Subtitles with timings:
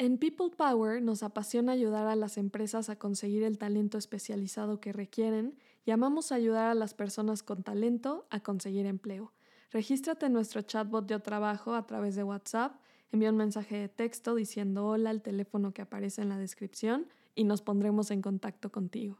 [0.00, 4.92] En People Power nos apasiona ayudar a las empresas a conseguir el talento especializado que
[4.92, 9.32] requieren y amamos ayudar a las personas con talento a conseguir empleo.
[9.72, 12.80] Regístrate en nuestro chatbot de trabajo a través de WhatsApp,
[13.10, 17.42] envía un mensaje de texto diciendo hola al teléfono que aparece en la descripción y
[17.42, 19.18] nos pondremos en contacto contigo.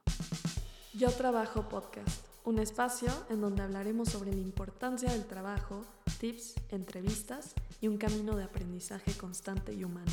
[0.94, 5.84] Yo Trabajo Podcast, un espacio en donde hablaremos sobre la importancia del trabajo,
[6.20, 10.12] tips, entrevistas y un camino de aprendizaje constante y humano.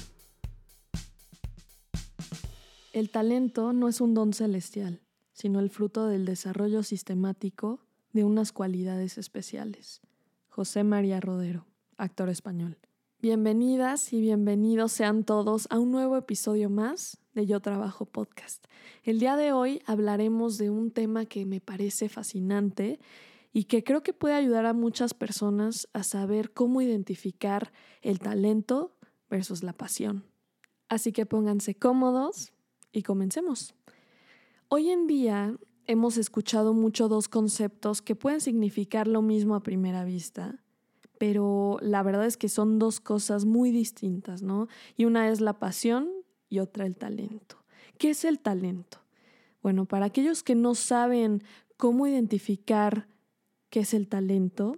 [2.96, 5.02] El talento no es un don celestial,
[5.34, 7.82] sino el fruto del desarrollo sistemático
[8.14, 10.00] de unas cualidades especiales.
[10.48, 11.66] José María Rodero,
[11.98, 12.78] actor español.
[13.22, 18.64] Bienvenidas y bienvenidos sean todos a un nuevo episodio más de Yo Trabajo Podcast.
[19.04, 23.02] El día de hoy hablaremos de un tema que me parece fascinante
[23.52, 28.96] y que creo que puede ayudar a muchas personas a saber cómo identificar el talento
[29.30, 30.24] versus la pasión.
[30.88, 32.54] Así que pónganse cómodos,
[32.96, 33.76] y comencemos.
[34.70, 40.04] Hoy en día hemos escuchado mucho dos conceptos que pueden significar lo mismo a primera
[40.04, 40.64] vista,
[41.18, 44.68] pero la verdad es que son dos cosas muy distintas, ¿no?
[44.98, 46.10] Y una es la pasión
[46.50, 47.58] y otra el talento.
[47.98, 49.00] ¿Qué es el talento?
[49.62, 51.44] Bueno, para aquellos que no saben
[51.78, 53.08] cómo identificar
[53.70, 54.78] qué es el talento,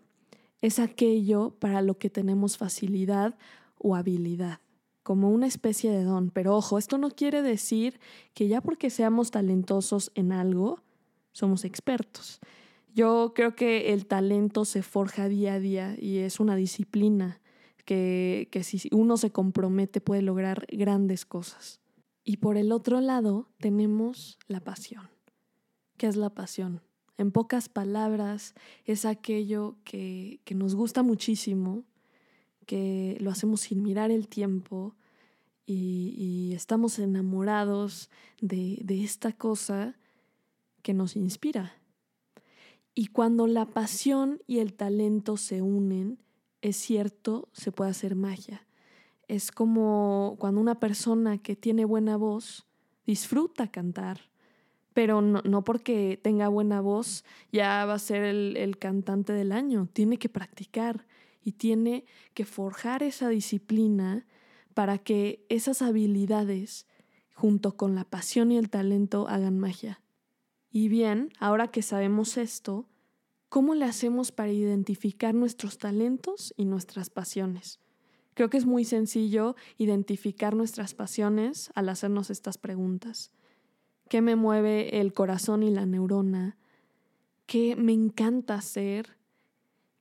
[0.62, 3.38] es aquello para lo que tenemos facilidad
[3.78, 4.60] o habilidad
[5.08, 6.32] como una especie de don.
[6.32, 7.98] Pero ojo, esto no quiere decir
[8.34, 10.84] que ya porque seamos talentosos en algo,
[11.32, 12.42] somos expertos.
[12.94, 17.40] Yo creo que el talento se forja día a día y es una disciplina
[17.86, 21.80] que, que si uno se compromete puede lograr grandes cosas.
[22.26, 25.10] Y por el otro lado tenemos la pasión.
[25.96, 26.82] ¿Qué es la pasión?
[27.18, 31.86] En pocas palabras, es aquello que, que nos gusta muchísimo,
[32.68, 34.94] que lo hacemos sin mirar el tiempo
[35.66, 38.10] y, estamos enamorados
[38.42, 39.96] de, esta cosa
[40.82, 41.74] que nos inspira.
[42.94, 46.20] Y cuando la pasión y el talento se unen,
[46.62, 48.66] es cierto, se puede hacer magia.
[49.28, 52.66] Es como cuando una persona que tiene buena voz
[53.06, 54.22] disfruta cantar,
[54.94, 60.18] pero no, porque tenga buena voz ya va a ser el cantante del año, tiene
[60.18, 61.06] que practicar
[61.48, 62.04] y tiene
[62.34, 64.28] que forjar esa disciplina
[64.74, 66.88] para que esas habilidades,
[67.34, 70.02] junto con la pasión y el talento, hagan magia.
[70.72, 72.90] Y bien, ahora que sabemos esto,
[73.48, 77.80] ¿cómo le hacemos para identificar nuestros talentos y nuestras pasiones?
[78.34, 83.32] Creo que es muy sencillo identificar nuestras pasiones al hacernos estas preguntas.
[84.10, 86.58] ¿Qué me mueve el corazón y la neurona?
[87.46, 89.17] ¿Qué me encanta hacer?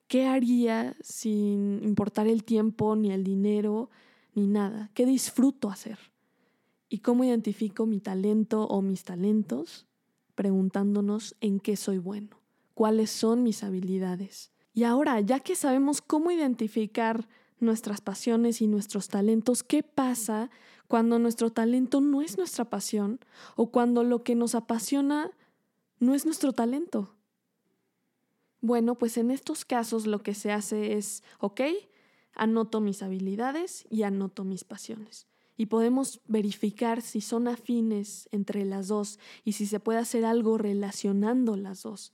[0.09, 3.91] ¿Qué haría sin importar el tiempo, ni el dinero,
[4.35, 4.91] ni nada?
[4.95, 5.99] ¿Qué disfruto hacer?
[6.89, 9.87] ¿Y cómo identifico mi talento o mis talentos?
[10.37, 12.41] Preguntándonos en qué soy bueno,
[12.75, 14.53] cuáles son mis habilidades.
[14.73, 17.27] Y ahora, ya que sabemos cómo identificar
[17.59, 20.51] nuestras pasiones y nuestros talentos, ¿qué pasa
[20.87, 23.19] cuando nuestro talento no es nuestra pasión
[23.57, 25.33] o cuando lo que nos apasiona
[25.99, 27.16] no es nuestro talento?
[28.61, 31.61] Bueno, pues en estos casos lo que se hace es, ok,
[32.35, 35.27] anoto mis habilidades y anoto mis pasiones.
[35.57, 40.59] Y podemos verificar si son afines entre las dos y si se puede hacer algo
[40.59, 42.13] relacionando las dos.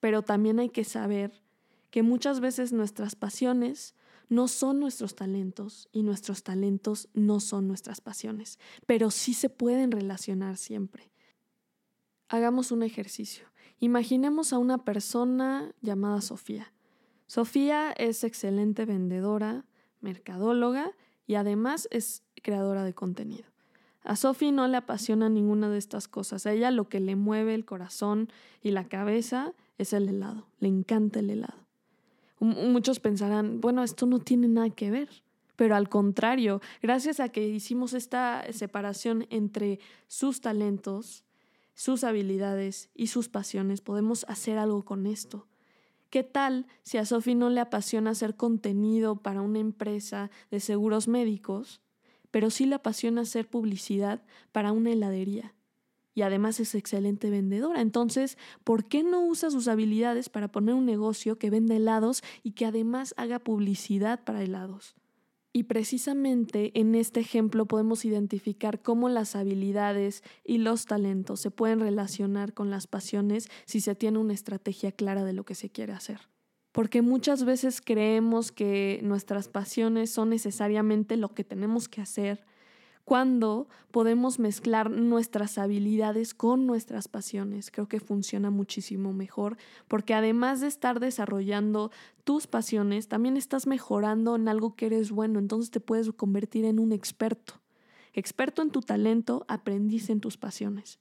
[0.00, 1.42] Pero también hay que saber
[1.90, 3.94] que muchas veces nuestras pasiones
[4.30, 9.90] no son nuestros talentos y nuestros talentos no son nuestras pasiones, pero sí se pueden
[9.90, 11.11] relacionar siempre.
[12.32, 13.44] Hagamos un ejercicio.
[13.78, 16.72] Imaginemos a una persona llamada Sofía.
[17.26, 19.66] Sofía es excelente vendedora,
[20.00, 20.92] mercadóloga
[21.26, 23.44] y además es creadora de contenido.
[24.02, 26.46] A Sofía no le apasiona ninguna de estas cosas.
[26.46, 28.30] A ella lo que le mueve el corazón
[28.62, 30.46] y la cabeza es el helado.
[30.58, 31.66] Le encanta el helado.
[32.38, 35.10] Muchos pensarán, bueno, esto no tiene nada que ver.
[35.54, 41.26] Pero al contrario, gracias a que hicimos esta separación entre sus talentos
[41.74, 45.46] sus habilidades y sus pasiones, podemos hacer algo con esto.
[46.10, 51.08] ¿Qué tal si a Sophie no le apasiona hacer contenido para una empresa de seguros
[51.08, 51.80] médicos,
[52.30, 54.22] pero sí le apasiona hacer publicidad
[54.52, 55.54] para una heladería?
[56.14, 57.80] Y además es excelente vendedora.
[57.80, 62.52] Entonces, ¿por qué no usa sus habilidades para poner un negocio que venda helados y
[62.52, 64.94] que además haga publicidad para helados?
[65.54, 71.80] Y precisamente en este ejemplo podemos identificar cómo las habilidades y los talentos se pueden
[71.80, 75.92] relacionar con las pasiones si se tiene una estrategia clara de lo que se quiere
[75.92, 76.20] hacer.
[76.72, 82.46] Porque muchas veces creemos que nuestras pasiones son necesariamente lo que tenemos que hacer,
[83.04, 87.70] cuando podemos mezclar nuestras habilidades con nuestras pasiones.
[87.70, 89.56] Creo que funciona muchísimo mejor
[89.88, 91.90] porque además de estar desarrollando
[92.24, 96.78] tus pasiones, también estás mejorando en algo que eres bueno, entonces te puedes convertir en
[96.78, 97.60] un experto.
[98.12, 101.00] Experto en tu talento, aprendiz en tus pasiones.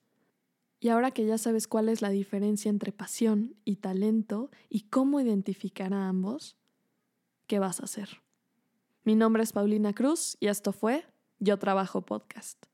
[0.80, 5.20] Y ahora que ya sabes cuál es la diferencia entre pasión y talento y cómo
[5.20, 6.58] identificar a ambos,
[7.46, 8.24] ¿qué vas a hacer?
[9.04, 11.06] Mi nombre es Paulina Cruz y esto fue
[11.44, 12.71] Yo Trabajo Podcast.